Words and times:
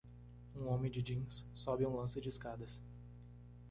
Um 0.55 0.65
homem 0.67 0.89
de 0.89 0.99
jeans 0.99 1.45
sobe 1.53 1.85
um 1.85 1.95
lance 1.95 2.19
de 2.19 2.27
escadas. 2.27 2.81